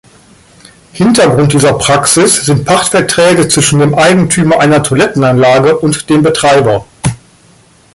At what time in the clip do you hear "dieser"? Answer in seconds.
1.53-1.73